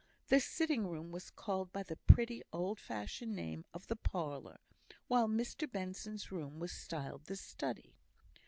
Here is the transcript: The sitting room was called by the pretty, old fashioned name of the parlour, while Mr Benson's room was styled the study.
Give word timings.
The 0.29 0.39
sitting 0.39 0.87
room 0.87 1.11
was 1.11 1.29
called 1.29 1.71
by 1.71 1.83
the 1.83 1.95
pretty, 2.07 2.41
old 2.51 2.79
fashioned 2.79 3.35
name 3.35 3.65
of 3.71 3.85
the 3.85 3.95
parlour, 3.95 4.57
while 5.07 5.27
Mr 5.27 5.71
Benson's 5.71 6.31
room 6.31 6.57
was 6.57 6.71
styled 6.71 7.25
the 7.25 7.35
study. 7.35 7.93